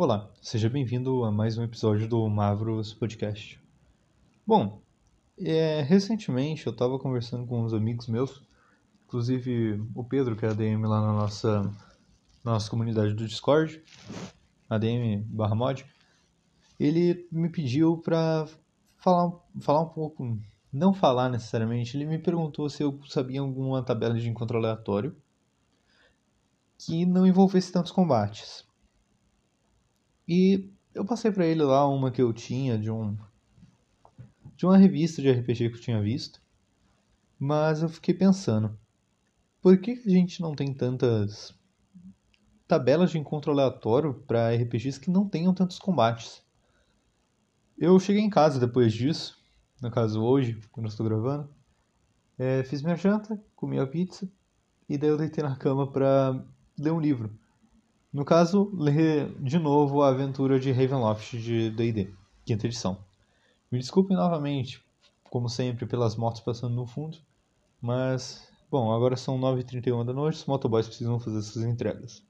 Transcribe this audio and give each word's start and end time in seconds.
Olá, 0.00 0.30
seja 0.40 0.70
bem-vindo 0.70 1.24
a 1.24 1.32
mais 1.32 1.58
um 1.58 1.64
episódio 1.64 2.06
do 2.06 2.28
Mavros 2.28 2.94
Podcast. 2.94 3.60
Bom, 4.46 4.80
é, 5.36 5.82
recentemente 5.82 6.64
eu 6.68 6.72
estava 6.72 7.00
conversando 7.00 7.44
com 7.44 7.64
uns 7.64 7.74
amigos 7.74 8.06
meus, 8.06 8.40
inclusive 9.04 9.84
o 9.96 10.04
Pedro, 10.04 10.36
que 10.36 10.46
é 10.46 10.50
ADM 10.50 10.84
lá 10.84 11.00
na 11.00 11.12
nossa, 11.12 11.74
nossa 12.44 12.70
comunidade 12.70 13.12
do 13.12 13.26
Discord, 13.26 13.82
ADM 14.70 15.24
barra 15.26 15.56
mod, 15.56 15.84
ele 16.78 17.26
me 17.32 17.48
pediu 17.48 17.98
para 17.98 18.46
falar, 18.98 19.32
falar 19.60 19.80
um 19.80 19.88
pouco, 19.88 20.38
não 20.72 20.94
falar 20.94 21.28
necessariamente, 21.28 21.96
ele 21.96 22.06
me 22.06 22.20
perguntou 22.20 22.70
se 22.70 22.84
eu 22.84 23.00
sabia 23.08 23.40
alguma 23.40 23.82
tabela 23.82 24.14
de 24.14 24.28
encontro 24.28 24.58
aleatório 24.58 25.16
que 26.78 27.04
não 27.04 27.26
envolvesse 27.26 27.72
tantos 27.72 27.90
combates. 27.90 28.67
E 30.28 30.70
eu 30.94 31.06
passei 31.06 31.32
para 31.32 31.46
ele 31.46 31.62
lá 31.62 31.88
uma 31.88 32.10
que 32.10 32.20
eu 32.20 32.32
tinha 32.34 32.78
de 32.78 32.90
um 32.90 33.16
de 34.54 34.66
uma 34.66 34.76
revista 34.76 35.22
de 35.22 35.30
RPG 35.30 35.70
que 35.70 35.76
eu 35.76 35.80
tinha 35.80 36.02
visto. 36.02 36.42
Mas 37.38 37.80
eu 37.80 37.88
fiquei 37.88 38.12
pensando, 38.12 38.76
por 39.62 39.78
que 39.78 39.92
a 39.92 40.10
gente 40.10 40.42
não 40.42 40.54
tem 40.54 40.74
tantas 40.74 41.54
tabelas 42.66 43.12
de 43.12 43.18
encontro 43.18 43.52
aleatório 43.52 44.12
para 44.26 44.52
RPGs 44.52 44.98
que 44.98 45.10
não 45.10 45.28
tenham 45.28 45.54
tantos 45.54 45.78
combates? 45.78 46.42
Eu 47.78 47.98
cheguei 48.00 48.20
em 48.20 48.28
casa 48.28 48.58
depois 48.58 48.92
disso, 48.92 49.40
no 49.80 49.90
caso 49.90 50.20
hoje, 50.20 50.60
quando 50.72 50.86
eu 50.86 50.90
estou 50.90 51.06
gravando, 51.06 51.48
é, 52.36 52.64
fiz 52.64 52.82
minha 52.82 52.96
janta, 52.96 53.40
comi 53.54 53.78
a 53.78 53.86
pizza 53.86 54.28
e 54.88 54.98
daí 54.98 55.08
eu 55.08 55.16
deitei 55.16 55.44
na 55.44 55.56
cama 55.56 55.90
para 55.90 56.44
ler 56.76 56.90
um 56.90 57.00
livro. 57.00 57.30
No 58.10 58.24
caso, 58.24 58.70
ler 58.74 59.34
de 59.38 59.58
novo 59.58 60.02
a 60.02 60.08
aventura 60.08 60.58
de 60.58 60.72
Ravenloft 60.72 61.36
de 61.36 61.70
D&D, 61.70 62.10
quinta 62.42 62.66
edição. 62.66 62.96
Me 63.70 63.78
desculpem 63.78 64.16
novamente, 64.16 64.82
como 65.24 65.46
sempre, 65.46 65.84
pelas 65.84 66.16
motos 66.16 66.40
passando 66.40 66.74
no 66.74 66.86
fundo, 66.86 67.18
mas, 67.82 68.50
bom, 68.70 68.90
agora 68.90 69.14
são 69.14 69.38
9h31 69.38 70.06
da 70.06 70.14
noite, 70.14 70.36
os 70.36 70.46
motoboys 70.46 70.86
precisam 70.86 71.20
fazer 71.20 71.42
suas 71.42 71.66
entregas. 71.66 72.22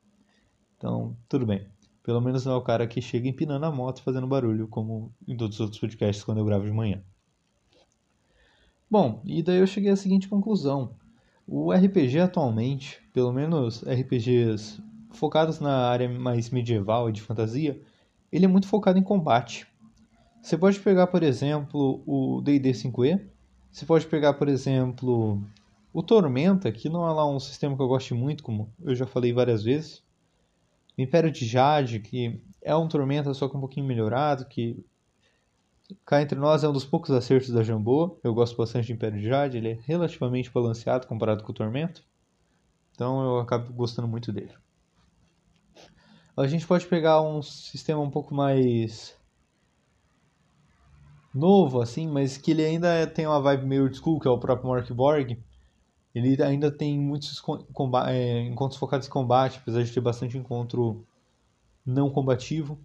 Então, 0.76 1.16
tudo 1.28 1.46
bem. 1.46 1.64
Pelo 2.02 2.20
menos 2.20 2.44
não 2.44 2.54
é 2.54 2.56
o 2.56 2.62
cara 2.62 2.86
que 2.88 3.00
chega 3.00 3.28
empinando 3.28 3.64
a 3.66 3.70
moto 3.70 4.02
fazendo 4.02 4.26
barulho, 4.26 4.66
como 4.66 5.12
em 5.28 5.36
todos 5.36 5.56
os 5.56 5.60
outros 5.60 5.80
podcasts 5.80 6.24
quando 6.24 6.38
eu 6.38 6.44
gravo 6.44 6.64
de 6.64 6.72
manhã. 6.72 7.00
Bom, 8.90 9.22
e 9.24 9.44
daí 9.44 9.58
eu 9.58 9.66
cheguei 9.66 9.92
à 9.92 9.96
seguinte 9.96 10.26
conclusão. 10.26 10.96
O 11.46 11.72
RPG 11.72 12.18
atualmente, 12.18 13.00
pelo 13.12 13.32
menos 13.32 13.84
RPGs 13.84 14.82
focados 15.10 15.60
na 15.60 15.88
área 15.88 16.08
mais 16.08 16.50
medieval 16.50 17.08
e 17.08 17.12
de 17.12 17.22
fantasia, 17.22 17.80
ele 18.30 18.44
é 18.44 18.48
muito 18.48 18.68
focado 18.68 18.98
em 18.98 19.02
combate. 19.02 19.66
Você 20.42 20.56
pode 20.56 20.78
pegar, 20.80 21.06
por 21.08 21.22
exemplo, 21.22 22.02
o 22.06 22.40
D&D 22.40 22.70
5e, 22.70 23.20
você 23.70 23.84
pode 23.84 24.06
pegar, 24.06 24.34
por 24.34 24.48
exemplo, 24.48 25.42
o 25.92 26.02
Tormenta, 26.02 26.70
que 26.72 26.88
não 26.88 27.06
é 27.08 27.12
lá 27.12 27.28
um 27.28 27.40
sistema 27.40 27.76
que 27.76 27.82
eu 27.82 27.88
gosto 27.88 28.14
muito, 28.14 28.42
como 28.42 28.72
eu 28.82 28.94
já 28.94 29.06
falei 29.06 29.32
várias 29.32 29.62
vezes. 29.62 30.02
O 30.96 31.02
Império 31.02 31.30
de 31.30 31.46
Jade, 31.46 32.00
que 32.00 32.40
é 32.62 32.74
um 32.74 32.88
Tormenta 32.88 33.32
só 33.34 33.48
que 33.48 33.56
um 33.56 33.60
pouquinho 33.60 33.86
melhorado, 33.86 34.46
que 34.46 34.84
cá 36.04 36.20
entre 36.20 36.38
nós 36.38 36.64
é 36.64 36.68
um 36.68 36.72
dos 36.72 36.84
poucos 36.84 37.10
acertos 37.10 37.50
da 37.50 37.62
Jambô. 37.62 38.18
Eu 38.22 38.34
gosto 38.34 38.56
bastante 38.56 38.86
de 38.86 38.92
Império 38.92 39.18
de 39.20 39.28
Jade, 39.28 39.56
ele 39.56 39.70
é 39.70 39.78
relativamente 39.84 40.50
balanceado 40.50 41.06
comparado 41.06 41.42
com 41.42 41.52
o 41.52 41.54
Tormento. 41.54 42.02
Então 42.92 43.22
eu 43.22 43.38
acabo 43.38 43.72
gostando 43.72 44.08
muito 44.08 44.32
dele. 44.32 44.52
A 46.38 46.46
gente 46.46 46.64
pode 46.64 46.86
pegar 46.86 47.20
um 47.20 47.42
sistema 47.42 48.00
um 48.00 48.10
pouco 48.12 48.32
mais 48.32 49.18
novo, 51.34 51.80
assim, 51.80 52.06
mas 52.06 52.38
que 52.38 52.52
ele 52.52 52.64
ainda 52.64 53.08
tem 53.08 53.26
uma 53.26 53.40
vibe 53.40 53.66
meio 53.66 53.82
old 53.82 53.96
school, 53.96 54.20
que 54.20 54.28
é 54.28 54.30
o 54.30 54.38
próprio 54.38 54.70
Mark 54.70 54.88
Borg. 54.92 55.36
Ele 56.14 56.40
ainda 56.40 56.70
tem 56.70 56.96
muitos 56.96 57.42
é, 58.06 58.42
encontros 58.42 58.78
focados 58.78 59.08
em 59.08 59.10
combate, 59.10 59.58
apesar 59.58 59.82
de 59.82 59.92
ter 59.92 60.00
bastante 60.00 60.38
encontro 60.38 61.04
não 61.84 62.08
combativo. 62.08 62.78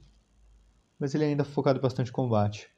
Mas 0.97 1.13
ele 1.13 1.25
é 1.25 1.27
ainda 1.27 1.43
focado 1.43 1.79
bastante 1.79 2.09
em 2.09 2.13
combate. 2.13 2.71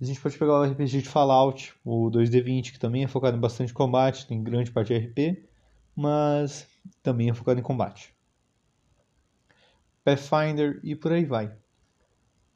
A 0.00 0.04
gente 0.04 0.20
pode 0.20 0.36
pegar 0.36 0.58
o 0.58 0.64
RPG 0.64 1.00
de 1.00 1.08
Fallout, 1.08 1.76
o 1.84 2.10
2D20, 2.10 2.72
que 2.72 2.80
também 2.80 3.04
é 3.04 3.08
focado 3.08 3.36
em 3.36 3.40
bastante 3.40 3.72
combate, 3.72 4.26
tem 4.26 4.42
grande 4.42 4.72
parte 4.72 4.92
de 4.92 4.98
RP, 4.98 5.48
mas 5.94 6.66
também 7.04 7.30
é 7.30 7.34
focado 7.34 7.60
em 7.60 7.62
combate. 7.62 8.17
Pathfinder 10.08 10.80
e 10.82 10.94
por 10.94 11.12
aí 11.12 11.24
vai. 11.24 11.52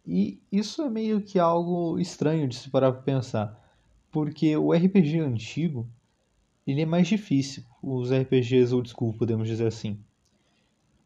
E 0.07 0.41
isso 0.51 0.83
é 0.83 0.89
meio 0.89 1.21
que 1.21 1.39
algo 1.39 1.99
estranho 1.99 2.49
de 2.49 2.57
se 2.57 2.71
parar 2.71 2.93
para 2.93 3.03
pensar, 3.03 3.77
porque 4.11 4.57
o 4.57 4.73
RPG 4.73 5.21
antigo 5.21 5.89
ele 6.67 6.81
é 6.81 6.87
mais 6.87 7.09
difícil, 7.09 7.65
os 7.83 8.11
RPGs 8.11 8.75
old 8.75 8.89
school, 8.89 9.13
podemos 9.15 9.47
dizer 9.47 9.67
assim. 9.67 9.99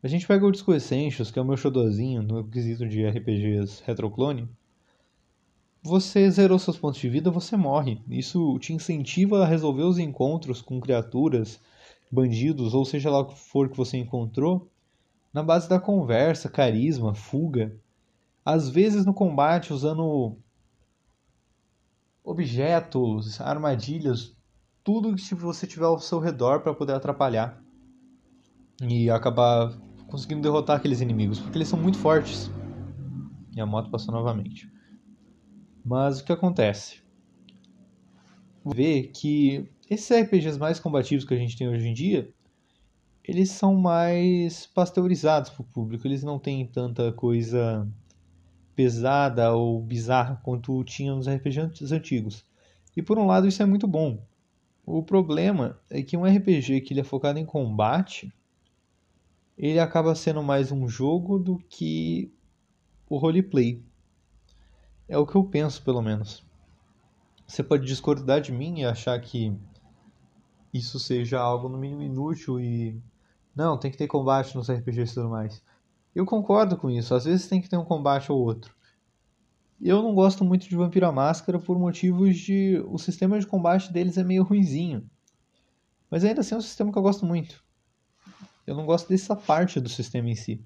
A 0.02 0.08
gente 0.08 0.26
pega 0.26 0.46
o 0.46 0.52
Disco 0.52 0.72
Essentials, 0.72 1.30
que 1.30 1.38
é 1.38 1.42
o 1.42 1.44
meu 1.44 1.56
xodozinho 1.56 2.22
no 2.22 2.46
quesito 2.46 2.86
de 2.86 3.04
RPGs 3.04 3.82
retroclone. 3.84 4.48
Você 5.82 6.30
zerou 6.30 6.58
seus 6.58 6.78
pontos 6.78 7.00
de 7.00 7.08
vida, 7.08 7.30
você 7.30 7.56
morre. 7.56 8.00
Isso 8.08 8.58
te 8.58 8.72
incentiva 8.72 9.42
a 9.42 9.46
resolver 9.46 9.82
os 9.82 9.98
encontros 9.98 10.60
com 10.60 10.80
criaturas, 10.80 11.60
bandidos, 12.10 12.74
ou 12.74 12.84
seja 12.84 13.10
lá 13.10 13.20
o 13.20 13.26
que 13.26 13.38
for 13.38 13.68
que 13.68 13.76
você 13.76 13.96
encontrou, 13.96 14.70
na 15.36 15.42
base 15.42 15.68
da 15.68 15.78
conversa, 15.78 16.48
carisma, 16.48 17.14
fuga 17.14 17.78
às 18.42 18.70
vezes 18.70 19.04
no 19.04 19.12
combate 19.12 19.70
usando 19.70 20.38
objetos, 22.24 23.38
armadilhas, 23.38 24.34
tudo 24.82 25.14
que 25.14 25.34
você 25.34 25.66
tiver 25.66 25.84
ao 25.84 25.98
seu 25.98 26.20
redor 26.20 26.60
para 26.60 26.72
poder 26.72 26.94
atrapalhar 26.94 27.62
e 28.80 29.10
acabar 29.10 29.76
conseguindo 30.06 30.40
derrotar 30.40 30.78
aqueles 30.78 31.02
inimigos, 31.02 31.38
porque 31.38 31.58
eles 31.58 31.68
são 31.68 31.78
muito 31.78 31.98
fortes. 31.98 32.50
E 33.54 33.60
a 33.60 33.66
moto 33.66 33.90
passou 33.90 34.14
novamente. 34.14 34.72
Mas 35.84 36.20
o 36.20 36.24
que 36.24 36.32
acontece? 36.32 37.02
Ver 38.64 39.08
que 39.08 39.68
esses 39.90 40.10
RPGs 40.10 40.58
mais 40.58 40.80
combativos 40.80 41.26
que 41.26 41.34
a 41.34 41.38
gente 41.38 41.58
tem 41.58 41.68
hoje 41.68 41.86
em 41.86 41.92
dia, 41.92 42.32
eles 43.26 43.50
são 43.50 43.74
mais 43.74 44.66
pasteurizados 44.66 45.50
para 45.50 45.62
o 45.62 45.64
público, 45.64 46.06
eles 46.06 46.22
não 46.22 46.38
têm 46.38 46.64
tanta 46.64 47.10
coisa 47.12 47.86
pesada 48.76 49.52
ou 49.52 49.82
bizarra 49.82 50.40
quanto 50.44 50.84
tinha 50.84 51.12
nos 51.12 51.26
RPGs 51.26 51.92
antigos. 51.92 52.44
E 52.96 53.02
por 53.02 53.18
um 53.18 53.26
lado 53.26 53.48
isso 53.48 53.62
é 53.62 53.66
muito 53.66 53.88
bom. 53.88 54.24
O 54.84 55.02
problema 55.02 55.80
é 55.90 56.02
que 56.02 56.16
um 56.16 56.24
RPG 56.24 56.82
que 56.82 56.92
ele 56.92 57.00
é 57.00 57.04
focado 57.04 57.38
em 57.40 57.44
combate, 57.44 58.32
ele 59.58 59.80
acaba 59.80 60.14
sendo 60.14 60.40
mais 60.40 60.70
um 60.70 60.86
jogo 60.86 61.36
do 61.36 61.58
que 61.58 62.32
o 63.08 63.16
roleplay. 63.16 63.82
É 65.08 65.18
o 65.18 65.26
que 65.26 65.34
eu 65.34 65.42
penso, 65.42 65.82
pelo 65.82 66.00
menos. 66.00 66.44
Você 67.44 67.62
pode 67.62 67.84
discordar 67.84 68.40
de 68.40 68.52
mim 68.52 68.80
e 68.80 68.84
achar 68.84 69.20
que 69.20 69.52
isso 70.72 71.00
seja 71.00 71.40
algo 71.40 71.68
no 71.68 71.78
mínimo 71.78 72.02
inútil 72.02 72.60
e 72.60 73.00
não, 73.56 73.78
tem 73.78 73.90
que 73.90 73.96
ter 73.96 74.06
combate 74.06 74.54
nos 74.54 74.70
RPGs 74.70 75.12
e 75.12 75.14
tudo 75.14 75.30
mais. 75.30 75.62
Eu 76.14 76.26
concordo 76.26 76.76
com 76.76 76.90
isso, 76.90 77.14
às 77.14 77.24
vezes 77.24 77.48
tem 77.48 77.60
que 77.60 77.68
ter 77.68 77.78
um 77.78 77.84
combate 77.84 78.30
ou 78.30 78.38
outro. 78.38 78.76
Eu 79.80 80.02
não 80.02 80.14
gosto 80.14 80.44
muito 80.44 80.68
de 80.68 80.76
Vampiro 80.76 81.06
à 81.06 81.12
Máscara 81.12 81.58
por 81.58 81.78
motivos 81.78 82.36
de. 82.38 82.82
O 82.86 82.98
sistema 82.98 83.38
de 83.38 83.46
combate 83.46 83.92
deles 83.92 84.16
é 84.16 84.24
meio 84.24 84.42
ruinzinho. 84.42 85.08
Mas 86.10 86.24
ainda 86.24 86.40
assim 86.40 86.54
é 86.54 86.58
um 86.58 86.62
sistema 86.62 86.92
que 86.92 86.98
eu 86.98 87.02
gosto 87.02 87.26
muito. 87.26 87.62
Eu 88.66 88.74
não 88.74 88.86
gosto 88.86 89.08
dessa 89.08 89.36
parte 89.36 89.80
do 89.80 89.88
sistema 89.88 90.28
em 90.30 90.34
si. 90.34 90.62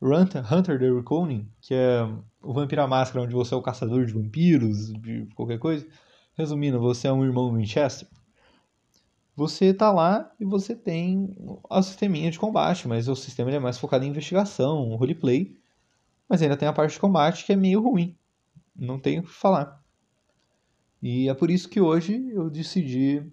Hunter, 0.00 0.78
the 0.78 0.90
Reconing, 0.90 1.48
que 1.60 1.74
é 1.74 2.02
o 2.42 2.52
Vampiro 2.52 2.82
à 2.82 2.86
Máscara, 2.88 3.24
onde 3.24 3.34
você 3.34 3.54
é 3.54 3.56
o 3.56 3.62
caçador 3.62 4.04
de 4.04 4.12
vampiros, 4.12 4.92
de 4.94 5.28
qualquer 5.36 5.60
coisa. 5.60 5.86
Resumindo, 6.34 6.80
você 6.80 7.06
é 7.06 7.12
um 7.12 7.24
irmão 7.24 7.52
Winchester 7.54 8.08
você 9.34 9.72
tá 9.72 9.90
lá 9.90 10.30
e 10.38 10.44
você 10.44 10.74
tem 10.74 11.34
a 11.70 11.82
sisteminha 11.82 12.30
de 12.30 12.38
combate, 12.38 12.86
mas 12.86 13.08
o 13.08 13.16
sistema 13.16 13.50
é 13.50 13.58
mais 13.58 13.78
focado 13.78 14.04
em 14.04 14.08
investigação, 14.08 14.94
roleplay, 14.94 15.56
mas 16.28 16.42
ainda 16.42 16.56
tem 16.56 16.68
a 16.68 16.72
parte 16.72 16.92
de 16.92 17.00
combate 17.00 17.44
que 17.44 17.52
é 17.52 17.56
meio 17.56 17.82
ruim. 17.82 18.16
Não 18.76 18.98
tenho 18.98 19.22
o 19.22 19.24
que 19.24 19.30
falar. 19.30 19.82
E 21.02 21.28
é 21.28 21.34
por 21.34 21.50
isso 21.50 21.68
que 21.68 21.80
hoje 21.80 22.30
eu 22.30 22.48
decidi 22.48 23.26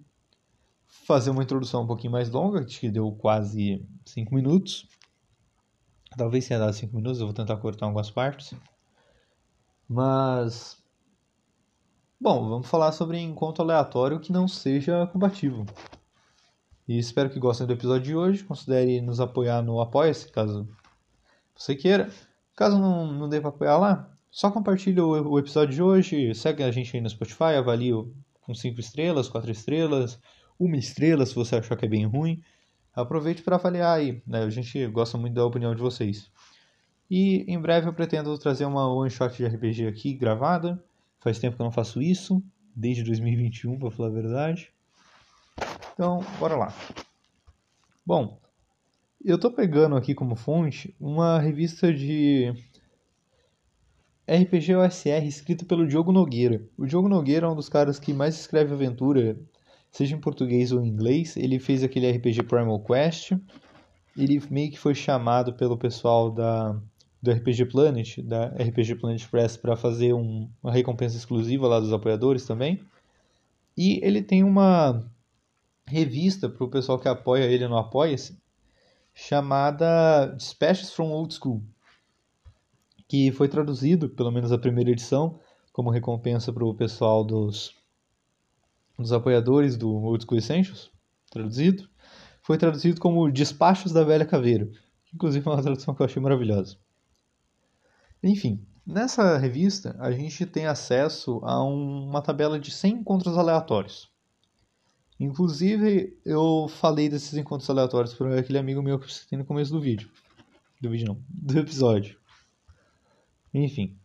fazer 0.88 1.30
uma 1.30 1.42
introdução 1.42 1.84
um 1.84 1.86
pouquinho 1.86 2.12
mais 2.12 2.30
longa, 2.30 2.64
que 2.64 2.90
deu 2.90 3.12
quase 3.12 3.86
5 4.04 4.34
minutos. 4.34 4.88
Talvez 6.16 6.48
tenha 6.48 6.58
dado 6.58 6.72
5 6.72 6.96
minutos, 6.96 7.20
eu 7.20 7.26
vou 7.26 7.34
tentar 7.34 7.56
cortar 7.58 7.86
algumas 7.86 8.10
partes. 8.10 8.54
Mas 9.88 10.79
Bom, 12.22 12.50
vamos 12.50 12.68
falar 12.68 12.92
sobre 12.92 13.18
encontro 13.18 13.64
aleatório 13.64 14.20
que 14.20 14.30
não 14.30 14.46
seja 14.46 15.06
combativo. 15.06 15.64
E 16.86 16.98
espero 16.98 17.30
que 17.30 17.40
gostem 17.40 17.66
do 17.66 17.72
episódio 17.72 18.02
de 18.02 18.14
hoje. 18.14 18.44
Considere 18.44 19.00
nos 19.00 19.20
apoiar 19.20 19.62
no 19.62 19.80
Apoia-se, 19.80 20.30
caso 20.30 20.68
você 21.56 21.74
queira. 21.74 22.10
Caso 22.54 22.78
não, 22.78 23.10
não 23.10 23.26
dê 23.26 23.40
para 23.40 23.48
apoiar 23.48 23.78
lá, 23.78 24.10
só 24.30 24.50
compartilha 24.50 25.02
o, 25.02 25.30
o, 25.30 25.38
episódio 25.38 25.74
de 25.74 25.82
hoje, 25.82 26.34
segue 26.34 26.62
a 26.62 26.70
gente 26.70 26.94
aí 26.94 27.02
no 27.02 27.08
Spotify, 27.08 27.56
avalie 27.56 27.94
com 28.42 28.54
5 28.54 28.78
estrelas, 28.78 29.26
4 29.26 29.50
estrelas, 29.50 30.20
uma 30.58 30.76
estrela 30.76 31.24
se 31.24 31.34
você 31.34 31.56
achar 31.56 31.74
que 31.74 31.86
é 31.86 31.88
bem 31.88 32.04
ruim. 32.04 32.42
Aproveite 32.92 33.40
para 33.40 33.56
avaliar 33.56 33.96
aí, 33.96 34.22
né? 34.26 34.42
A 34.42 34.50
gente 34.50 34.86
gosta 34.88 35.16
muito 35.16 35.32
da 35.32 35.46
opinião 35.46 35.74
de 35.74 35.80
vocês. 35.80 36.30
E 37.10 37.50
em 37.50 37.58
breve 37.58 37.88
eu 37.88 37.94
pretendo 37.94 38.36
trazer 38.36 38.66
uma 38.66 38.92
one 38.92 39.08
shot 39.08 39.34
de 39.34 39.46
RPG 39.46 39.86
aqui 39.86 40.12
gravada. 40.12 40.84
Faz 41.20 41.38
tempo 41.38 41.56
que 41.56 41.62
eu 41.62 41.64
não 41.64 41.72
faço 41.72 42.00
isso, 42.00 42.42
desde 42.74 43.02
2021, 43.04 43.78
para 43.78 43.90
falar 43.90 44.08
a 44.08 44.12
verdade. 44.12 44.72
Então, 45.92 46.24
bora 46.38 46.56
lá. 46.56 46.74
Bom, 48.04 48.40
eu 49.22 49.38
tô 49.38 49.50
pegando 49.50 49.96
aqui 49.96 50.14
como 50.14 50.34
fonte 50.34 50.96
uma 50.98 51.38
revista 51.38 51.92
de 51.92 52.50
RPG 54.26 54.74
OSR 54.76 55.26
escrita 55.26 55.64
pelo 55.66 55.86
Diogo 55.86 56.10
Nogueira. 56.10 56.66
O 56.78 56.86
Diogo 56.86 57.08
Nogueira 57.08 57.46
é 57.46 57.50
um 57.50 57.54
dos 57.54 57.68
caras 57.68 57.98
que 57.98 58.14
mais 58.14 58.36
escreve 58.36 58.72
aventura, 58.72 59.38
seja 59.90 60.16
em 60.16 60.20
português 60.20 60.72
ou 60.72 60.82
em 60.82 60.88
inglês. 60.88 61.36
Ele 61.36 61.58
fez 61.58 61.84
aquele 61.84 62.10
RPG 62.10 62.44
Primal 62.44 62.82
Quest. 62.82 63.32
Ele 64.16 64.42
meio 64.50 64.70
que 64.70 64.78
foi 64.78 64.94
chamado 64.94 65.52
pelo 65.52 65.76
pessoal 65.76 66.30
da, 66.30 66.80
do 67.22 67.30
RPG 67.30 67.66
Planet, 67.66 68.18
da 68.20 68.46
RPG 68.46 68.96
Planet 68.96 69.26
Press, 69.28 69.56
para 69.56 69.76
fazer 69.76 70.14
um, 70.14 70.48
uma 70.62 70.72
recompensa 70.72 71.16
exclusiva 71.16 71.68
lá 71.68 71.78
dos 71.78 71.92
apoiadores 71.92 72.46
também. 72.46 72.80
E 73.76 74.00
ele 74.02 74.22
tem 74.22 74.42
uma 74.42 75.04
revista 75.86 76.48
para 76.48 76.64
o 76.64 76.70
pessoal 76.70 76.98
que 76.98 77.08
apoia 77.08 77.44
ele 77.44 77.66
no 77.66 77.76
Apoia-se, 77.76 78.38
chamada 79.12 80.26
Dispatches 80.36 80.92
from 80.92 81.10
Old 81.10 81.34
School, 81.34 81.62
que 83.08 83.32
foi 83.32 83.48
traduzido, 83.48 84.08
pelo 84.08 84.30
menos 84.30 84.52
a 84.52 84.58
primeira 84.58 84.90
edição, 84.90 85.38
como 85.72 85.90
recompensa 85.90 86.52
para 86.52 86.64
o 86.64 86.74
pessoal 86.74 87.24
dos, 87.24 87.74
dos 88.98 89.12
apoiadores 89.12 89.76
do 89.76 89.90
Old 89.90 90.24
School 90.24 90.38
Essentials, 90.38 90.90
traduzido. 91.30 91.88
Foi 92.42 92.56
traduzido 92.56 93.00
como 93.00 93.30
Despachos 93.30 93.92
da 93.92 94.04
Velha 94.04 94.24
Caveira, 94.24 94.70
inclusive 95.12 95.46
é 95.46 95.50
uma 95.50 95.62
tradução 95.62 95.94
que 95.94 96.00
eu 96.00 96.06
achei 96.06 96.22
maravilhosa. 96.22 96.78
Enfim, 98.22 98.64
nessa 98.86 99.38
revista 99.38 99.96
a 99.98 100.12
gente 100.12 100.44
tem 100.46 100.66
acesso 100.66 101.40
a 101.42 101.62
um, 101.64 102.08
uma 102.08 102.22
tabela 102.22 102.58
de 102.58 102.70
100 102.70 102.92
encontros 102.94 103.38
aleatórios. 103.38 104.10
Inclusive, 105.18 106.18
eu 106.24 106.66
falei 106.68 107.08
desses 107.08 107.34
encontros 107.34 107.68
aleatórios 107.68 108.14
para 108.14 108.40
aquele 108.40 108.58
amigo 108.58 108.82
meu 108.82 108.98
que 108.98 109.12
você 109.12 109.26
tem 109.28 109.38
no 109.38 109.44
começo 109.44 109.70
do 109.70 109.80
vídeo. 109.80 110.10
Do 110.80 110.90
vídeo 110.90 111.08
não, 111.08 111.22
do 111.28 111.58
episódio. 111.58 112.18
Enfim. 113.52 113.98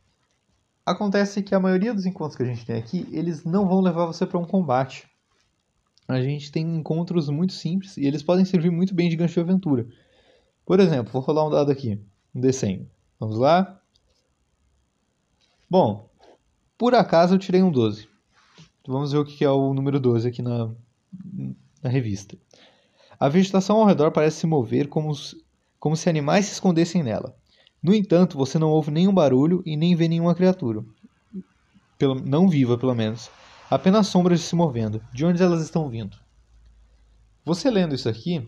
Acontece 0.85 1.41
que 1.41 1.55
a 1.55 1.59
maioria 1.59 1.93
dos 1.93 2.05
encontros 2.05 2.35
que 2.35 2.43
a 2.43 2.45
gente 2.45 2.65
tem 2.65 2.75
aqui, 2.75 3.07
eles 3.11 3.45
não 3.45 3.65
vão 3.65 3.79
levar 3.79 4.05
você 4.05 4.25
para 4.25 4.37
um 4.37 4.45
combate. 4.45 5.07
A 6.07 6.21
gente 6.21 6.51
tem 6.51 6.63
encontros 6.75 7.29
muito 7.29 7.53
simples 7.53 7.95
e 7.97 8.05
eles 8.05 8.21
podem 8.21 8.45
servir 8.45 8.69
muito 8.69 8.93
bem 8.93 9.09
de 9.09 9.15
gancho 9.15 9.33
de 9.35 9.39
aventura. 9.39 9.87
Por 10.65 10.79
exemplo, 10.79 11.13
vou 11.13 11.21
rolar 11.21 11.47
um 11.47 11.49
dado 11.49 11.71
aqui, 11.71 11.99
um 12.33 12.41
D100. 12.41 12.85
Vamos 13.19 13.37
lá? 13.37 13.81
Bom, 15.75 16.09
por 16.77 16.95
acaso 16.95 17.35
eu 17.35 17.37
tirei 17.37 17.61
um 17.61 17.69
12. 17.69 18.07
Vamos 18.87 19.11
ver 19.11 19.17
o 19.17 19.25
que 19.25 19.43
é 19.43 19.49
o 19.49 19.73
número 19.73 19.99
12 19.99 20.25
aqui 20.25 20.41
na, 20.41 20.71
na 21.83 21.89
revista. 21.89 22.37
A 23.19 23.27
vegetação 23.27 23.79
ao 23.79 23.85
redor 23.85 24.09
parece 24.09 24.37
se 24.37 24.47
mover 24.47 24.87
como, 24.87 25.11
como 25.77 25.97
se 25.97 26.09
animais 26.09 26.45
se 26.45 26.53
escondessem 26.53 27.03
nela. 27.03 27.35
No 27.83 27.93
entanto, 27.93 28.37
você 28.37 28.57
não 28.57 28.69
ouve 28.69 28.89
nenhum 28.89 29.13
barulho 29.13 29.61
e 29.65 29.75
nem 29.75 29.97
vê 29.97 30.07
nenhuma 30.07 30.33
criatura. 30.33 30.81
Pelo, 31.97 32.15
não 32.15 32.47
viva, 32.47 32.77
pelo 32.77 32.95
menos. 32.95 33.29
Apenas 33.69 34.07
sombras 34.07 34.39
se 34.39 34.55
movendo. 34.55 35.01
De 35.13 35.25
onde 35.25 35.43
elas 35.43 35.61
estão 35.61 35.89
vindo? 35.89 36.17
Você 37.43 37.69
lendo 37.69 37.93
isso 37.93 38.07
aqui, 38.07 38.47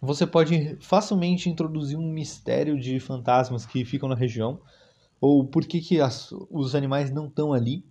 você 0.00 0.26
pode 0.26 0.76
facilmente 0.80 1.48
introduzir 1.48 1.96
um 1.96 2.12
mistério 2.12 2.76
de 2.80 2.98
fantasmas 2.98 3.64
que 3.64 3.84
ficam 3.84 4.08
na 4.08 4.16
região, 4.16 4.60
ou 5.22 5.46
por 5.46 5.64
que, 5.64 5.80
que 5.80 6.00
as, 6.00 6.32
os 6.50 6.74
animais 6.74 7.08
não 7.12 7.28
estão 7.28 7.52
ali, 7.52 7.86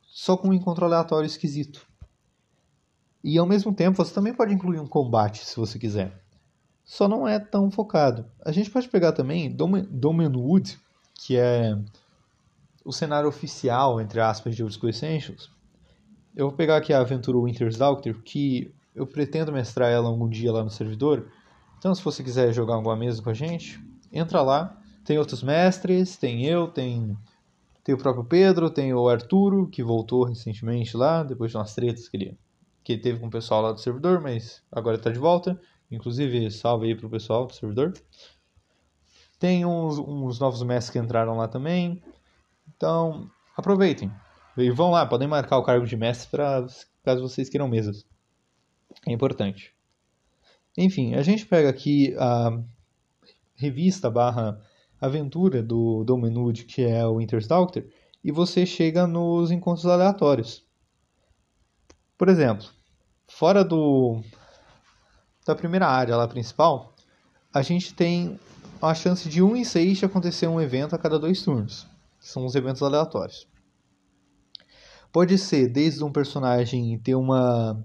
só 0.00 0.34
com 0.34 0.48
um 0.48 0.54
encontro 0.54 0.86
aleatório 0.86 1.26
esquisito. 1.26 1.86
E 3.22 3.36
ao 3.36 3.44
mesmo 3.44 3.70
tempo, 3.74 4.02
você 4.02 4.14
também 4.14 4.32
pode 4.32 4.54
incluir 4.54 4.80
um 4.80 4.86
combate 4.86 5.44
se 5.44 5.54
você 5.56 5.78
quiser. 5.78 6.24
Só 6.86 7.06
não 7.06 7.28
é 7.28 7.38
tão 7.38 7.70
focado. 7.70 8.24
A 8.42 8.50
gente 8.50 8.70
pode 8.70 8.88
pegar 8.88 9.12
também 9.12 9.54
Domenwood, 9.54 10.78
que 11.14 11.36
é 11.36 11.78
o 12.82 12.94
cenário 12.94 13.28
oficial, 13.28 14.00
entre 14.00 14.18
aspas, 14.18 14.56
de 14.56 14.66
School 14.70 14.88
Essentials. 14.88 15.50
Eu 16.34 16.48
vou 16.48 16.56
pegar 16.56 16.78
aqui 16.78 16.94
a 16.94 17.00
aventura 17.00 17.38
Winter's 17.38 17.76
Doctor, 17.76 18.22
que 18.22 18.72
eu 18.94 19.06
pretendo 19.06 19.52
mestrar 19.52 19.90
ela 19.90 20.08
algum 20.08 20.26
dia 20.26 20.50
lá 20.50 20.64
no 20.64 20.70
servidor. 20.70 21.30
Então, 21.76 21.94
se 21.94 22.02
você 22.02 22.22
quiser 22.22 22.54
jogar 22.54 22.76
alguma 22.76 22.96
mesa 22.96 23.20
com 23.20 23.28
a 23.28 23.34
gente, 23.34 23.78
entra 24.10 24.40
lá. 24.40 24.77
Tem 25.08 25.16
outros 25.16 25.42
mestres, 25.42 26.18
tem 26.18 26.44
eu, 26.44 26.68
tem, 26.68 27.16
tem 27.82 27.94
o 27.94 27.98
próprio 27.98 28.26
Pedro, 28.26 28.68
tem 28.68 28.92
o 28.92 29.08
Arturo, 29.08 29.66
que 29.66 29.82
voltou 29.82 30.22
recentemente 30.22 30.94
lá, 30.98 31.22
depois 31.22 31.50
de 31.50 31.56
umas 31.56 31.74
tretas 31.74 32.10
que 32.10 32.16
ele 32.18 32.38
que 32.84 32.98
teve 32.98 33.18
com 33.18 33.28
o 33.28 33.30
pessoal 33.30 33.62
lá 33.62 33.72
do 33.72 33.80
servidor, 33.80 34.20
mas 34.20 34.62
agora 34.70 34.98
está 34.98 35.10
de 35.10 35.18
volta. 35.18 35.58
Inclusive, 35.90 36.50
salve 36.50 36.88
aí 36.88 36.94
pro 36.94 37.08
pessoal 37.08 37.46
do 37.46 37.54
servidor. 37.54 37.94
Tem 39.38 39.64
uns, 39.64 39.98
uns 39.98 40.38
novos 40.38 40.62
mestres 40.62 40.90
que 40.90 40.98
entraram 40.98 41.38
lá 41.38 41.48
também. 41.48 42.02
Então, 42.76 43.30
aproveitem. 43.56 44.12
E 44.58 44.70
vão 44.70 44.90
lá, 44.90 45.06
podem 45.06 45.26
marcar 45.26 45.56
o 45.56 45.64
cargo 45.64 45.86
de 45.86 45.96
mestre 45.96 46.28
para 46.30 46.66
caso 47.02 47.22
vocês 47.22 47.48
queiram 47.48 47.66
mesas. 47.66 48.04
É 49.06 49.12
importante. 49.12 49.74
Enfim, 50.76 51.14
a 51.14 51.22
gente 51.22 51.46
pega 51.46 51.70
aqui 51.70 52.14
a 52.18 52.62
revista 53.56 54.10
barra 54.10 54.62
aventura 55.00 55.62
do 55.62 56.04
Domenude, 56.04 56.64
que 56.64 56.82
é 56.82 57.06
o 57.06 57.18
Winter's 57.18 57.46
Doctor, 57.46 57.84
e 58.22 58.32
você 58.32 58.66
chega 58.66 59.06
nos 59.06 59.50
encontros 59.50 59.86
aleatórios. 59.86 60.64
Por 62.16 62.28
exemplo, 62.28 62.66
fora 63.28 63.64
do 63.64 64.22
da 65.46 65.54
primeira 65.54 65.86
área 65.86 66.16
lá 66.16 66.28
principal, 66.28 66.94
a 67.54 67.62
gente 67.62 67.94
tem 67.94 68.38
a 68.82 68.94
chance 68.94 69.28
de 69.28 69.42
1 69.42 69.56
em 69.56 69.64
6 69.64 69.98
de 69.98 70.04
acontecer 70.04 70.46
um 70.46 70.60
evento 70.60 70.94
a 70.94 70.98
cada 70.98 71.18
dois 71.18 71.42
turnos. 71.42 71.86
São 72.20 72.44
os 72.44 72.54
eventos 72.54 72.82
aleatórios. 72.82 73.48
Pode 75.10 75.38
ser 75.38 75.68
desde 75.68 76.04
um 76.04 76.12
personagem 76.12 76.98
ter 76.98 77.14
uma 77.14 77.82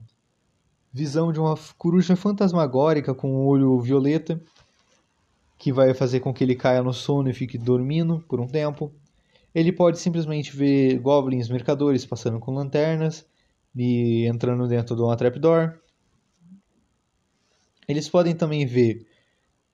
visão 0.91 1.31
de 1.31 1.39
uma 1.39 1.57
coruja 1.77 2.15
fantasmagórica 2.15 3.15
com 3.15 3.31
um 3.31 3.47
olho 3.47 3.79
violeta, 3.79 4.41
que 5.63 5.71
vai 5.71 5.93
fazer 5.93 6.19
com 6.19 6.33
que 6.33 6.43
ele 6.43 6.55
caia 6.55 6.83
no 6.83 6.91
sono 6.91 7.29
e 7.29 7.33
fique 7.33 7.57
dormindo 7.57 8.19
por 8.27 8.41
um 8.41 8.45
tempo. 8.45 8.93
Ele 9.55 9.71
pode 9.71 9.97
simplesmente 9.97 10.53
ver 10.53 10.99
goblins 10.99 11.47
mercadores 11.47 12.05
passando 12.05 12.37
com 12.37 12.53
lanternas 12.53 13.25
e 13.73 14.25
entrando 14.27 14.67
dentro 14.67 14.93
de 14.93 15.01
uma 15.01 15.15
trapdoor. 15.15 15.79
Eles 17.87 18.09
podem 18.09 18.35
também 18.35 18.65
ver 18.65 19.07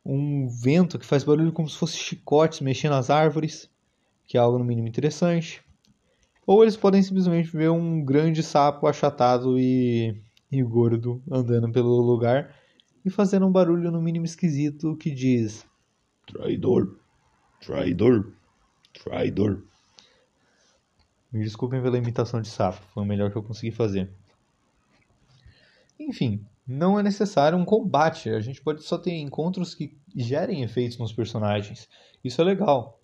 um 0.05 0.48
vento 0.48 1.00
que 1.00 1.05
faz 1.08 1.24
barulho 1.24 1.51
como 1.51 1.67
se 1.67 1.75
fosse 1.75 1.98
chicotes 1.98 2.62
mexendo 2.62 2.91
nas 2.91 3.10
árvores, 3.10 3.67
que 4.27 4.38
é 4.38 4.39
algo 4.39 4.60
no 4.60 4.65
mínimo 4.65 4.88
interessante. 4.88 5.60
Ou 6.46 6.62
eles 6.62 6.77
podem 6.77 7.01
simplesmente 7.01 7.50
ver 7.50 7.72
um 7.72 8.05
grande 8.05 8.43
sapo 8.43 8.86
achatado 8.86 9.58
e, 9.58 10.22
e 10.51 10.62
gordo 10.62 11.19
andando 11.31 11.72
pelo 11.72 12.00
lugar 12.00 12.55
e 13.03 13.10
fazendo 13.10 13.48
um 13.48 13.51
barulho 13.51 13.89
no 13.89 14.00
mínimo 14.00 14.25
esquisito 14.25 14.96
que 14.96 15.10
diz: 15.10 15.67
Traidor, 16.32 16.96
traidor, 17.60 18.34
traidor. 18.94 19.64
Me 21.32 21.44
desculpem 21.44 21.82
pela 21.82 21.98
imitação 21.98 22.42
de 22.42 22.48
sapo, 22.48 22.82
foi 22.94 23.04
o 23.04 23.06
melhor 23.06 23.32
que 23.32 23.38
eu 23.38 23.44
consegui 23.44 23.72
fazer. 23.72 24.10
Enfim, 26.00 26.46
não 26.68 27.00
é 27.00 27.04
necessário 27.04 27.58
um 27.58 27.66
combate, 27.66 28.30
a 28.30 28.40
gente 28.40 28.62
pode 28.62 28.84
só 28.84 28.98
ter 28.98 29.18
encontros 29.18 29.74
que 29.74 29.98
gerem 30.16 30.62
efeitos 30.62 31.00
nos 31.00 31.12
personagens. 31.12 31.90
Isso 32.24 32.40
é 32.40 32.44
legal. 32.44 33.02